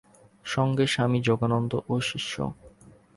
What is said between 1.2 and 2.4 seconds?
যোগানন্দ ও শিষ্য।